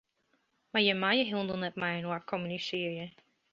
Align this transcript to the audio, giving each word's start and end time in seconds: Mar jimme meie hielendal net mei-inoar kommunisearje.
Mar 0.73 0.83
jimme 0.85 1.01
meie 1.03 1.23
hielendal 1.27 1.59
net 1.65 1.75
mei-inoar 1.83 2.25
kommunisearje. 2.35 3.07